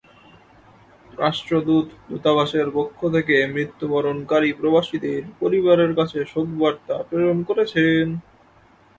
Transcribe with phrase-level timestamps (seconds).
[1.17, 8.05] রাষ্ট্রদূত দূতাবাসের পক্ষ থেকে মৃত্যুবরণকারী প্রবাসীদের পরিবারের কাছে শোকবার্তা প্রেরণ করেছেন।